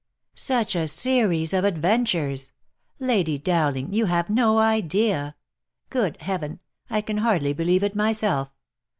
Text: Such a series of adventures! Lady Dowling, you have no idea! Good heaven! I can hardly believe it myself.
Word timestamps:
Such 0.33 0.75
a 0.75 0.87
series 0.87 1.53
of 1.53 1.63
adventures! 1.63 2.53
Lady 2.97 3.37
Dowling, 3.37 3.93
you 3.93 4.07
have 4.07 4.31
no 4.31 4.57
idea! 4.57 5.35
Good 5.91 6.19
heaven! 6.23 6.59
I 6.89 7.01
can 7.01 7.17
hardly 7.17 7.53
believe 7.53 7.83
it 7.83 7.95
myself. 7.95 8.51